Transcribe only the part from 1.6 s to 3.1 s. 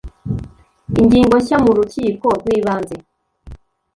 mu rukiko rw ibanze